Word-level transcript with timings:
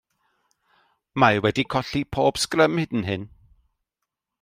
Mae 1.25 1.43
wedi 1.47 1.67
colli 1.75 2.03
pob 2.17 2.43
sgrym 2.47 2.83
hyd 2.85 3.01
yn 3.01 3.09
hyn. 3.13 3.33